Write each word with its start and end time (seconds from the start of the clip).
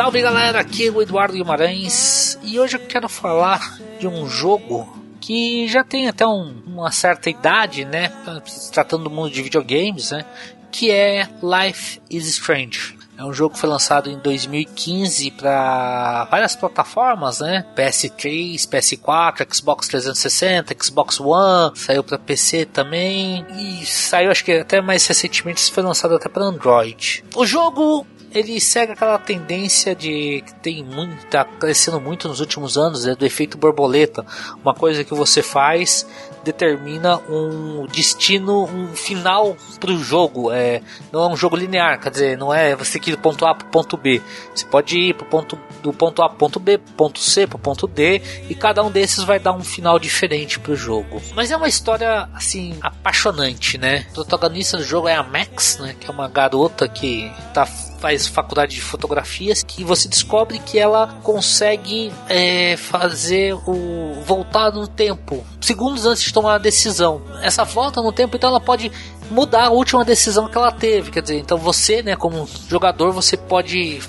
Salve 0.00 0.22
galera, 0.22 0.60
aqui 0.60 0.86
é 0.86 0.90
o 0.90 1.02
Eduardo 1.02 1.34
Guimarães 1.34 2.38
e 2.42 2.58
hoje 2.58 2.76
eu 2.76 2.80
quero 2.80 3.06
falar 3.06 3.78
de 3.98 4.08
um 4.08 4.26
jogo 4.26 4.88
que 5.20 5.68
já 5.68 5.84
tem 5.84 6.08
até 6.08 6.26
um, 6.26 6.54
uma 6.66 6.90
certa 6.90 7.28
idade, 7.28 7.84
né? 7.84 8.10
Tratando 8.72 9.04
do 9.04 9.10
mundo 9.10 9.30
de 9.30 9.42
videogames, 9.42 10.10
né? 10.10 10.24
Que 10.72 10.90
é 10.90 11.28
Life 11.42 12.00
is 12.08 12.26
Strange. 12.26 12.96
É 13.18 13.22
um 13.22 13.34
jogo 13.34 13.52
que 13.52 13.60
foi 13.60 13.68
lançado 13.68 14.08
em 14.08 14.18
2015 14.18 15.32
para 15.32 16.24
várias 16.30 16.56
plataformas, 16.56 17.40
né? 17.40 17.66
PS3, 17.76 18.54
PS4, 18.54 19.54
Xbox 19.54 19.86
360, 19.86 20.74
Xbox 20.82 21.20
One, 21.20 21.76
saiu 21.76 22.02
para 22.02 22.18
PC 22.18 22.64
também 22.64 23.44
e 23.54 23.84
saiu 23.84 24.30
acho 24.30 24.46
que 24.46 24.52
até 24.52 24.80
mais 24.80 25.06
recentemente 25.06 25.70
foi 25.70 25.82
lançado 25.82 26.14
até 26.14 26.26
para 26.26 26.44
Android. 26.44 27.22
O 27.36 27.44
jogo 27.44 28.06
ele 28.32 28.60
segue 28.60 28.92
aquela 28.92 29.18
tendência 29.18 29.94
de 29.94 30.42
que 30.46 30.54
tem 30.54 30.84
muito, 30.84 31.26
tá 31.26 31.44
crescendo 31.44 32.00
muito 32.00 32.28
nos 32.28 32.40
últimos 32.40 32.78
anos, 32.78 33.06
é 33.06 33.14
do 33.14 33.26
efeito 33.26 33.58
borboleta. 33.58 34.24
Uma 34.62 34.74
coisa 34.74 35.04
que 35.04 35.14
você 35.14 35.42
faz 35.42 36.06
determina 36.44 37.20
um 37.28 37.86
destino, 37.86 38.64
um 38.64 38.88
final 38.94 39.56
para 39.78 39.90
o 39.90 39.98
jogo. 39.98 40.50
É, 40.52 40.80
não 41.12 41.22
é 41.24 41.32
um 41.32 41.36
jogo 41.36 41.56
linear, 41.56 42.00
quer 42.00 42.10
dizer, 42.10 42.38
não 42.38 42.52
é 42.52 42.74
você 42.74 42.98
que 42.98 43.10
ir 43.10 43.16
do 43.16 43.20
ponto 43.20 43.44
A 43.44 43.54
para 43.54 43.66
o 43.66 43.70
ponto 43.70 43.96
B. 43.96 44.22
Você 44.54 44.64
pode 44.64 44.98
ir 44.98 45.14
pro 45.14 45.26
ponto, 45.26 45.58
do 45.82 45.92
ponto 45.92 46.22
A 46.22 46.28
para 46.28 46.38
ponto 46.38 46.60
B, 46.60 46.78
ponto 46.78 47.18
C 47.18 47.46
para 47.46 47.58
ponto 47.58 47.86
D, 47.86 48.22
e 48.48 48.54
cada 48.54 48.82
um 48.82 48.90
desses 48.90 49.24
vai 49.24 49.38
dar 49.38 49.52
um 49.52 49.62
final 49.62 49.98
diferente 49.98 50.58
para 50.58 50.72
o 50.72 50.76
jogo. 50.76 51.20
Mas 51.34 51.50
é 51.50 51.56
uma 51.56 51.68
história 51.68 52.28
assim 52.34 52.76
apaixonante, 52.80 53.76
né? 53.76 54.06
O 54.10 54.14
protagonista 54.14 54.76
do 54.76 54.84
jogo 54.84 55.08
é 55.08 55.14
a 55.14 55.22
Max, 55.22 55.78
né, 55.78 55.94
que 55.98 56.06
é 56.06 56.10
uma 56.10 56.28
garota 56.28 56.88
que 56.88 57.30
tá 57.52 57.66
faz 58.00 58.26
faculdade 58.26 58.74
de 58.74 58.80
fotografias 58.80 59.62
que 59.62 59.84
você 59.84 60.08
descobre 60.08 60.58
que 60.58 60.78
ela 60.78 61.18
consegue 61.22 62.10
é, 62.28 62.76
fazer 62.76 63.54
o 63.66 64.14
voltar 64.24 64.72
no 64.72 64.88
tempo 64.88 65.44
segundos 65.60 66.06
antes 66.06 66.22
de 66.22 66.32
tomar 66.32 66.54
a 66.54 66.58
decisão. 66.58 67.22
Essa 67.42 67.64
volta 67.64 68.00
no 68.00 68.12
tempo, 68.12 68.36
então 68.36 68.50
ela 68.50 68.60
pode 68.60 68.90
mudar 69.30 69.66
a 69.66 69.70
última 69.70 70.04
decisão 70.04 70.48
que 70.48 70.56
ela 70.56 70.72
teve. 70.72 71.10
Quer 71.10 71.22
dizer, 71.22 71.38
então 71.38 71.58
você, 71.58 72.02
né, 72.02 72.16
como 72.16 72.48
jogador, 72.68 73.12
você 73.12 73.36
pode 73.36 74.00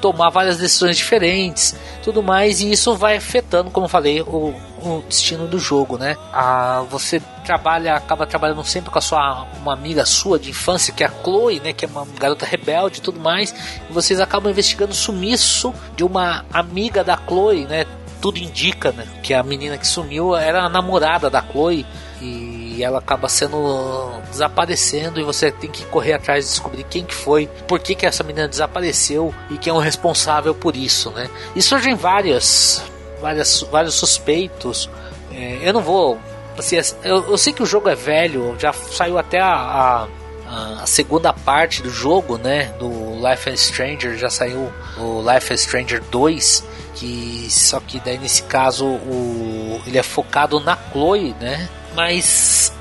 tomar 0.00 0.30
várias 0.30 0.58
decisões 0.58 0.96
diferentes, 0.96 1.74
tudo 2.02 2.22
mais, 2.22 2.60
e 2.60 2.70
isso 2.70 2.96
vai 2.96 3.16
afetando, 3.16 3.70
como 3.70 3.86
eu 3.86 3.90
falei, 3.90 4.20
o, 4.22 4.54
o 4.82 5.02
destino 5.08 5.46
do 5.46 5.58
jogo, 5.58 5.98
né? 5.98 6.16
Ah, 6.32 6.84
você 6.88 7.20
trabalha, 7.44 7.94
acaba 7.94 8.26
trabalhando 8.26 8.62
sempre 8.64 8.90
com 8.90 8.98
a 8.98 9.02
sua 9.02 9.46
uma 9.60 9.72
amiga 9.72 10.04
sua 10.04 10.38
de 10.38 10.50
infância, 10.50 10.92
que 10.92 11.02
é 11.02 11.06
a 11.06 11.10
Chloe, 11.10 11.60
né? 11.60 11.72
Que 11.72 11.84
é 11.84 11.88
uma 11.88 12.06
garota 12.18 12.46
rebelde 12.46 12.98
e 12.98 13.02
tudo 13.02 13.20
mais. 13.20 13.54
E 13.88 13.92
vocês 13.92 14.20
acabam 14.20 14.50
investigando 14.50 14.92
o 14.92 14.96
sumiço 14.96 15.74
de 15.96 16.04
uma 16.04 16.44
amiga 16.52 17.02
da 17.02 17.16
Chloe, 17.16 17.66
né? 17.66 17.86
tudo 18.20 18.38
indica 18.38 18.92
né, 18.92 19.06
que 19.22 19.32
a 19.32 19.44
menina 19.44 19.78
que 19.78 19.86
sumiu 19.86 20.34
era 20.36 20.64
a 20.64 20.68
namorada 20.68 21.30
da 21.30 21.40
Chloe 21.40 21.86
e 22.20 22.57
ela 22.82 22.98
acaba 22.98 23.28
sendo 23.28 24.20
desaparecendo 24.30 25.20
e 25.20 25.24
você 25.24 25.50
tem 25.50 25.70
que 25.70 25.84
correr 25.86 26.14
atrás 26.14 26.44
de 26.44 26.50
descobrir 26.50 26.84
quem 26.84 27.04
que 27.04 27.14
foi, 27.14 27.48
por 27.66 27.78
que, 27.78 27.94
que 27.94 28.06
essa 28.06 28.22
menina 28.22 28.48
desapareceu 28.48 29.34
e 29.50 29.58
quem 29.58 29.70
é 29.70 29.74
o 29.74 29.78
responsável 29.78 30.54
por 30.54 30.76
isso, 30.76 31.10
né? 31.10 31.28
E 31.54 31.62
surgem 31.62 31.94
várias, 31.94 32.82
várias 33.20 33.62
vários 33.70 33.94
suspeitos. 33.94 34.88
É, 35.32 35.60
eu 35.62 35.72
não 35.72 35.80
vou 35.80 36.18
assim, 36.58 36.76
eu, 37.04 37.30
eu, 37.30 37.38
sei 37.38 37.52
que 37.52 37.62
o 37.62 37.66
jogo 37.66 37.88
é 37.88 37.94
velho, 37.94 38.56
já 38.58 38.72
saiu 38.72 39.16
até 39.16 39.40
a, 39.40 40.08
a, 40.46 40.82
a 40.82 40.86
segunda 40.86 41.32
parte 41.32 41.82
do 41.82 41.90
jogo, 41.90 42.36
né? 42.36 42.72
Do 42.78 42.88
Life 43.28 43.48
is 43.50 43.60
Stranger, 43.60 44.16
já 44.16 44.28
saiu 44.28 44.72
o 44.96 45.22
Life 45.22 45.52
is 45.52 45.60
Stranger 45.62 46.02
2 46.10 46.78
que 46.98 47.46
só 47.48 47.78
que 47.78 48.00
daí 48.00 48.18
nesse 48.18 48.42
caso 48.42 48.84
o, 48.84 49.80
ele 49.86 49.98
é 49.98 50.02
focado 50.02 50.58
na 50.58 50.76
Chloe, 50.90 51.34
né? 51.40 51.68
Mas 51.94 52.72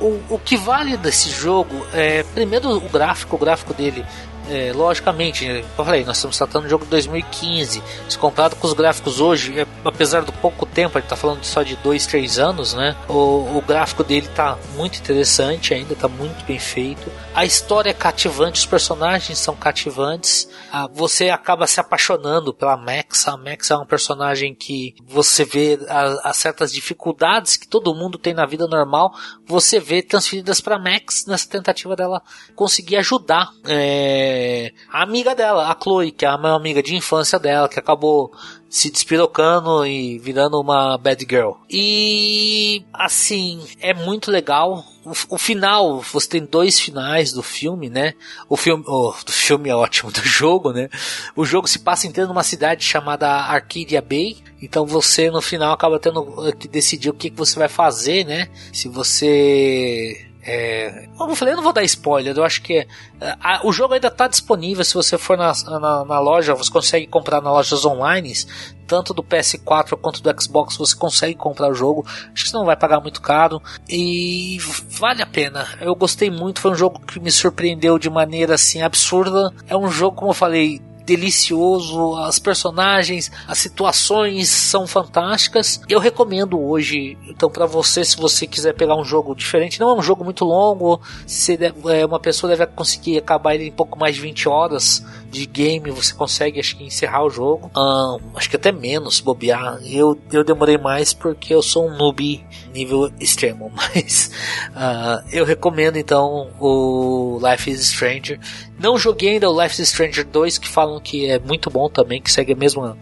o, 0.00 0.20
o 0.28 0.38
que 0.38 0.56
vale 0.56 0.96
desse 0.96 1.30
jogo 1.30 1.86
é 1.92 2.22
primeiro 2.22 2.76
o 2.76 2.88
gráfico, 2.88 3.36
o 3.36 3.38
gráfico 3.38 3.74
dele 3.74 4.04
é, 4.48 4.72
logicamente, 4.72 5.44
eu 5.46 5.84
falei, 5.84 6.04
nós 6.04 6.16
estamos 6.16 6.36
tratando 6.36 6.64
de 6.64 6.70
jogo 6.70 6.84
de 6.84 6.90
2015. 6.90 7.82
Se 8.08 8.18
comparado 8.18 8.56
com 8.56 8.66
os 8.66 8.72
gráficos 8.72 9.20
hoje, 9.20 9.60
é, 9.60 9.66
apesar 9.84 10.22
do 10.22 10.32
pouco 10.32 10.64
tempo, 10.64 10.96
a 10.96 11.00
gente 11.00 11.06
está 11.06 11.16
falando 11.16 11.44
só 11.44 11.62
de 11.62 11.76
2, 11.76 12.06
3 12.06 12.38
anos, 12.38 12.74
né? 12.74 12.96
O, 13.08 13.58
o 13.58 13.62
gráfico 13.66 14.02
dele 14.02 14.26
está 14.26 14.58
muito 14.74 14.98
interessante 14.98 15.74
ainda, 15.74 15.92
está 15.92 16.08
muito 16.08 16.44
bem 16.44 16.58
feito. 16.58 17.10
A 17.34 17.44
história 17.44 17.90
é 17.90 17.94
cativante, 17.94 18.60
os 18.60 18.66
personagens 18.66 19.38
são 19.38 19.54
cativantes. 19.54 20.48
Ah, 20.72 20.88
você 20.92 21.30
acaba 21.30 21.66
se 21.66 21.80
apaixonando 21.80 22.52
pela 22.54 22.76
Max. 22.76 23.28
A 23.28 23.36
Max 23.36 23.70
é 23.70 23.76
um 23.76 23.86
personagem 23.86 24.54
que 24.54 24.94
você 25.06 25.44
vê 25.44 25.78
as 26.22 26.36
certas 26.36 26.72
dificuldades 26.72 27.56
que 27.56 27.68
todo 27.68 27.94
mundo 27.94 28.18
tem 28.18 28.34
na 28.34 28.46
vida 28.46 28.66
normal, 28.66 29.12
você 29.46 29.80
vê 29.80 30.02
transferidas 30.02 30.60
para 30.60 30.78
Max 30.78 31.26
nessa 31.26 31.48
tentativa 31.48 31.94
dela 31.94 32.22
conseguir 32.54 32.96
ajudar. 32.96 33.50
É, 33.66 34.37
é, 34.38 34.72
a 34.92 35.02
amiga 35.02 35.34
dela, 35.34 35.68
a 35.68 35.76
Chloe, 35.80 36.12
que 36.12 36.24
é 36.24 36.28
a 36.28 36.38
minha 36.38 36.52
amiga 36.52 36.80
de 36.80 36.94
infância 36.94 37.40
dela, 37.40 37.68
que 37.68 37.78
acabou 37.78 38.32
se 38.70 38.88
despirocando 38.88 39.84
e 39.84 40.18
virando 40.18 40.60
uma 40.60 40.96
bad 40.96 41.26
girl. 41.28 41.54
E 41.68 42.84
assim, 42.92 43.60
é 43.80 43.92
muito 43.92 44.30
legal. 44.30 44.84
O, 45.04 45.34
o, 45.34 45.38
final, 45.38 46.00
você 46.00 46.28
tem 46.28 46.44
dois 46.44 46.78
finais 46.78 47.32
do 47.32 47.42
filme, 47.42 47.90
né? 47.90 48.14
O 48.48 48.56
filme, 48.56 48.84
oh, 48.86 49.12
do 49.26 49.32
filme 49.32 49.70
é 49.70 49.74
ótimo, 49.74 50.12
do 50.12 50.22
jogo, 50.22 50.72
né? 50.72 50.88
O 51.34 51.44
jogo 51.44 51.66
se 51.66 51.80
passa 51.80 52.06
inteiro 52.06 52.28
numa 52.28 52.44
cidade 52.44 52.84
chamada 52.84 53.28
Arcadia 53.28 54.00
Bay. 54.00 54.36
Então 54.62 54.86
você 54.86 55.30
no 55.30 55.40
final 55.40 55.72
acaba 55.72 55.98
tendo 55.98 56.52
que 56.52 56.68
decidir 56.68 57.10
o 57.10 57.14
que, 57.14 57.30
que 57.30 57.36
você 57.36 57.58
vai 57.58 57.68
fazer, 57.68 58.24
né? 58.24 58.48
Se 58.72 58.88
você 58.88 60.28
é, 60.50 61.06
como 61.18 61.32
eu 61.32 61.36
falei, 61.36 61.52
eu 61.52 61.56
não 61.56 61.62
vou 61.62 61.74
dar 61.74 61.84
spoiler, 61.84 62.34
eu 62.34 62.42
acho 62.42 62.62
que 62.62 62.78
é, 62.78 62.86
a, 63.38 63.60
o 63.66 63.70
jogo 63.70 63.92
ainda 63.92 64.08
está 64.08 64.26
disponível. 64.26 64.82
Se 64.82 64.94
você 64.94 65.18
for 65.18 65.36
na, 65.36 65.52
na, 65.78 66.06
na, 66.06 66.18
loja, 66.18 66.54
você 66.54 66.70
consegue 66.70 67.06
comprar 67.06 67.42
nas 67.42 67.52
lojas 67.52 67.84
online, 67.84 68.32
tanto 68.86 69.12
do 69.12 69.22
PS4 69.22 69.98
quanto 70.00 70.22
do 70.22 70.42
Xbox. 70.42 70.78
Você 70.78 70.96
consegue 70.96 71.34
comprar 71.34 71.68
o 71.68 71.74
jogo, 71.74 72.06
acho 72.32 72.44
que 72.44 72.50
você 72.50 72.56
não 72.56 72.64
vai 72.64 72.76
pagar 72.76 72.98
muito 72.98 73.20
caro 73.20 73.60
e 73.86 74.56
vale 74.88 75.20
a 75.20 75.26
pena. 75.26 75.68
Eu 75.82 75.94
gostei 75.94 76.30
muito, 76.30 76.62
foi 76.62 76.70
um 76.70 76.76
jogo 76.76 76.98
que 77.00 77.20
me 77.20 77.30
surpreendeu 77.30 77.98
de 77.98 78.08
maneira 78.08 78.54
assim 78.54 78.80
absurda. 78.80 79.52
É 79.66 79.76
um 79.76 79.90
jogo, 79.90 80.16
como 80.16 80.30
eu 80.30 80.34
falei, 80.34 80.80
delicioso, 81.08 82.16
as 82.16 82.38
personagens, 82.38 83.32
as 83.46 83.56
situações 83.56 84.50
são 84.50 84.86
fantásticas. 84.86 85.80
Eu 85.88 85.98
recomendo 85.98 86.60
hoje, 86.60 87.16
então, 87.26 87.48
para 87.48 87.64
você, 87.64 88.04
se 88.04 88.14
você 88.14 88.46
quiser 88.46 88.74
pegar 88.74 88.94
um 88.94 89.04
jogo 89.04 89.34
diferente, 89.34 89.80
não 89.80 89.88
é 89.88 89.94
um 89.94 90.02
jogo 90.02 90.22
muito 90.22 90.44
longo, 90.44 91.00
se 91.26 91.56
deve, 91.56 91.76
é, 91.90 92.04
uma 92.04 92.20
pessoa 92.20 92.54
deve 92.54 92.66
conseguir 92.72 93.16
acabar 93.16 93.54
ele 93.54 93.68
em 93.68 93.72
pouco 93.72 93.98
mais 93.98 94.16
de 94.16 94.20
20 94.20 94.48
horas 94.50 95.02
de 95.30 95.46
game, 95.46 95.90
você 95.90 96.12
consegue, 96.14 96.58
acho 96.58 96.76
que, 96.76 96.84
encerrar 96.84 97.24
o 97.24 97.30
jogo. 97.30 97.70
Um, 97.76 98.36
acho 98.36 98.48
que 98.48 98.56
até 98.56 98.72
menos 98.72 99.20
bobear. 99.20 99.78
Eu, 99.84 100.18
eu 100.32 100.42
demorei 100.42 100.78
mais 100.78 101.12
porque 101.12 101.54
eu 101.54 101.62
sou 101.62 101.88
um 101.88 101.96
noob 101.96 102.44
nível 102.72 103.10
extremo, 103.20 103.70
mas 103.74 104.30
uh, 104.70 105.26
eu 105.32 105.44
recomendo 105.44 105.96
então 105.96 106.50
o 106.58 107.38
Life 107.42 107.70
is 107.70 107.88
Stranger. 107.88 108.40
Não 108.78 108.96
joguei 108.96 109.32
ainda 109.32 109.50
o 109.50 109.62
Life 109.62 109.80
is 109.80 109.88
Stranger 109.88 110.24
2, 110.24 110.58
que 110.58 110.68
falam 110.68 111.00
que 111.00 111.26
é 111.26 111.38
muito 111.38 111.68
bom 111.68 111.88
também, 111.88 112.22
que 112.22 112.30
segue 112.30 112.52
a 112.52 112.56
mesma 112.56 112.96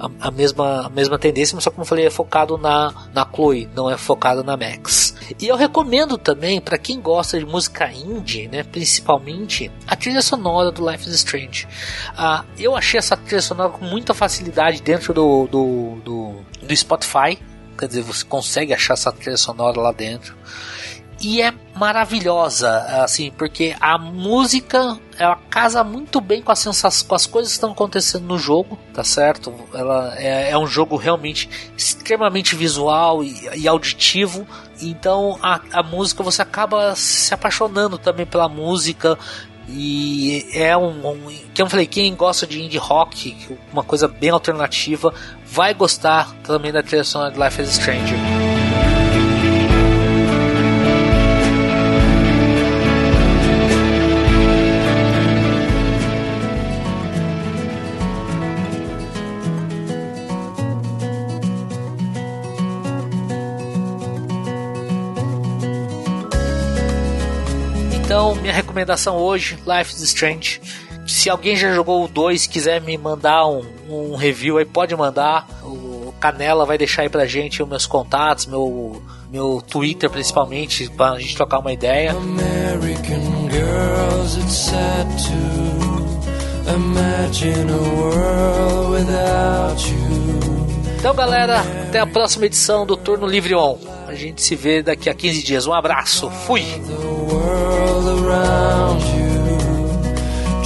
a, 0.00 0.28
a, 0.28 0.30
mesma, 0.30 0.86
a 0.86 0.88
mesma 0.88 1.18
tendência, 1.18 1.54
mas 1.54 1.64
só 1.64 1.70
como 1.70 1.82
eu 1.82 1.86
falei, 1.86 2.06
é 2.06 2.10
focado 2.10 2.56
na, 2.56 2.92
na 3.12 3.24
Chloe, 3.24 3.68
não 3.74 3.90
é 3.90 3.98
focado 3.98 4.42
na 4.42 4.56
Max. 4.56 5.14
E 5.38 5.46
eu 5.46 5.56
recomendo 5.56 6.16
também, 6.16 6.60
para 6.60 6.78
quem 6.78 7.00
gosta 7.00 7.38
de 7.38 7.44
música 7.44 7.92
indie, 7.92 8.48
né, 8.48 8.62
principalmente, 8.62 9.70
a 9.86 9.94
trilha 9.94 10.22
sonora 10.22 10.72
do 10.72 10.88
Life 10.88 11.08
is 11.08 11.14
Strange. 11.16 11.68
Uh, 12.14 12.44
eu 12.58 12.74
achei 12.74 12.98
essa 12.98 13.16
trilha 13.16 13.42
sonora 13.42 13.70
com 13.70 13.84
muita 13.84 14.14
facilidade 14.14 14.82
dentro 14.82 15.12
do, 15.12 15.46
do, 15.46 15.96
do, 16.04 16.34
do 16.62 16.76
Spotify, 16.76 17.38
quer 17.78 17.86
dizer, 17.86 18.02
você 18.02 18.24
consegue 18.24 18.72
achar 18.72 18.94
essa 18.94 19.12
trilha 19.12 19.36
sonora 19.36 19.78
lá 19.80 19.92
dentro. 19.92 20.34
E 21.20 21.42
é 21.42 21.52
maravilhosa, 21.74 22.78
assim, 23.02 23.30
porque 23.30 23.76
a 23.78 23.98
música 23.98 24.98
ela 25.18 25.36
casa 25.50 25.84
muito 25.84 26.18
bem 26.20 26.40
com 26.40 26.50
as 26.50 26.58
sensações, 26.58 27.02
com 27.02 27.14
as 27.14 27.26
coisas 27.26 27.52
que 27.52 27.56
estão 27.56 27.72
acontecendo 27.72 28.24
no 28.24 28.38
jogo, 28.38 28.78
tá 28.94 29.04
certo? 29.04 29.54
Ela 29.74 30.14
é, 30.16 30.50
é 30.50 30.58
um 30.58 30.66
jogo 30.66 30.96
realmente 30.96 31.48
extremamente 31.76 32.56
visual 32.56 33.22
e, 33.22 33.48
e 33.54 33.68
auditivo, 33.68 34.46
então 34.80 35.38
a, 35.42 35.60
a 35.72 35.82
música 35.82 36.22
você 36.22 36.40
acaba 36.40 36.94
se 36.96 37.34
apaixonando 37.34 37.98
também 37.98 38.24
pela 38.24 38.48
música, 38.48 39.18
e 39.68 40.48
é 40.52 40.76
um, 40.76 41.06
um. 41.06 41.38
Que 41.54 41.62
eu 41.62 41.68
falei, 41.68 41.86
quem 41.86 42.14
gosta 42.14 42.46
de 42.46 42.60
indie 42.60 42.78
rock, 42.78 43.36
uma 43.72 43.84
coisa 43.84 44.08
bem 44.08 44.30
alternativa, 44.30 45.14
vai 45.44 45.74
gostar 45.74 46.34
também 46.42 46.72
da 46.72 46.82
trilha 46.82 47.04
sonora 47.04 47.30
de 47.30 47.38
Life 47.38 47.62
is 47.62 47.68
Stranger. 47.74 48.39
Então, 68.20 68.34
minha 68.34 68.52
recomendação 68.52 69.16
hoje, 69.16 69.58
Life 69.66 69.94
is 69.94 70.02
Strange. 70.02 70.60
Se 71.06 71.30
alguém 71.30 71.56
já 71.56 71.72
jogou 71.72 72.04
o 72.04 72.06
2 72.06 72.46
quiser 72.46 72.78
me 72.78 72.98
mandar 72.98 73.46
um, 73.46 73.64
um 73.88 74.14
review 74.14 74.58
aí, 74.58 74.66
pode 74.66 74.94
mandar. 74.94 75.48
O 75.62 76.12
Canela 76.20 76.66
vai 76.66 76.76
deixar 76.76 77.00
aí 77.00 77.08
pra 77.08 77.24
gente 77.24 77.62
os 77.62 77.68
meus 77.68 77.86
contatos, 77.86 78.44
meu, 78.44 79.02
meu 79.30 79.62
Twitter 79.66 80.10
principalmente, 80.10 80.90
pra 80.90 81.18
gente 81.18 81.34
trocar 81.34 81.60
uma 81.60 81.72
ideia. 81.72 82.10
American 82.10 83.48
girls, 83.50 84.38
it's 84.38 84.52
sad 84.52 85.08
to 85.24 86.70
imagine 86.74 87.72
a 87.72 87.76
world 88.02 88.90
without 88.98 89.90
you. 89.90 90.40
Então, 90.98 91.14
galera, 91.14 91.60
até 91.88 92.00
a 92.00 92.06
próxima 92.06 92.44
edição 92.44 92.84
do 92.84 92.98
Turno 92.98 93.26
Livre 93.26 93.54
On. 93.54 93.78
A 94.06 94.14
gente 94.14 94.42
se 94.42 94.54
vê 94.54 94.82
daqui 94.82 95.08
a 95.08 95.14
15 95.14 95.42
dias. 95.42 95.66
Um 95.66 95.72
abraço. 95.72 96.28
Fui. 96.28 96.62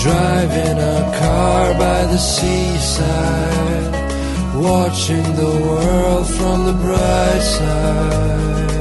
Driving 0.04 0.78
a 0.78 1.18
car 1.18 1.72
by 1.78 2.04
the 2.12 2.18
seaside, 2.18 3.92
watching 4.54 5.22
the 5.34 5.52
world 5.66 6.26
from 6.26 6.66
the 6.66 6.74
bright 6.74 7.40
side. 7.40 8.74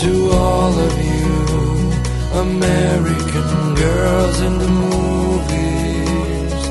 to 0.00 0.30
all 0.32 0.78
of 0.78 1.04
you 1.04 1.23
American 2.36 3.74
girls 3.74 4.40
in 4.40 4.58
the 4.58 4.68
movies. 4.68 6.62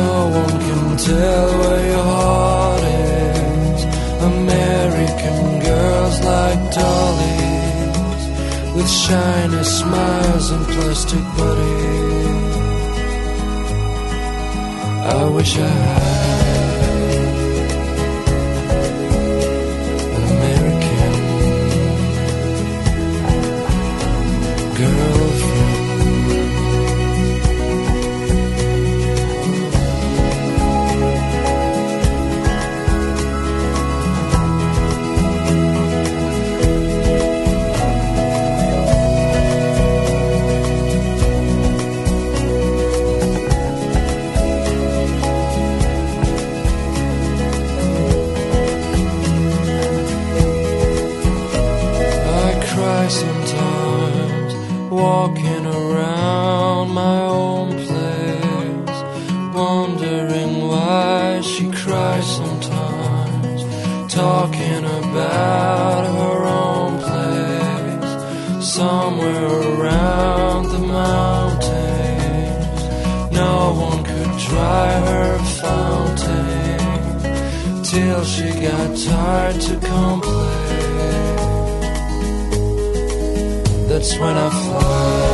No 0.00 0.28
one 0.40 0.56
can 0.66 0.96
tell 0.96 1.48
where 1.60 1.86
your 1.92 2.08
heart 2.18 2.82
is. 2.82 3.84
American 4.32 5.60
girls 5.60 6.16
like 6.24 6.60
dollies 6.72 8.22
with 8.74 8.90
shiny 8.90 9.62
smiles 9.62 10.50
and 10.50 10.66
plastic 10.66 11.24
bodies. 11.36 12.56
I 15.16 15.28
wish 15.36 15.58
I 15.58 15.68
had. 15.68 16.13
she 61.54 61.70
cries 61.70 62.26
sometimes, 62.36 63.62
talking 64.12 64.84
about 64.84 66.04
her 66.18 66.44
own 66.46 66.98
place, 66.98 68.12
somewhere 68.76 69.60
around 69.74 70.64
the 70.70 70.80
mountains. 70.80 71.72
No 73.32 73.72
one 73.86 74.02
could 74.02 74.36
dry 74.48 74.90
her 75.10 75.38
fountain 75.62 76.82
till 77.84 78.24
she 78.24 78.50
got 78.66 78.96
tired 79.06 79.60
to 79.60 79.74
complain. 79.74 81.38
That's 83.88 84.18
when 84.18 84.36
I 84.36 84.50
fly. 84.50 85.33